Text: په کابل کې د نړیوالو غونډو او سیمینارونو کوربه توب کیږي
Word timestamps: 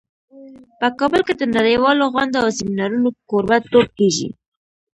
په 0.79 0.87
کابل 0.99 1.21
کې 1.27 1.33
د 1.37 1.43
نړیوالو 1.55 2.03
غونډو 2.13 2.37
او 2.43 2.49
سیمینارونو 2.57 3.09
کوربه 3.29 3.57
توب 3.71 3.87
کیږي 3.97 4.29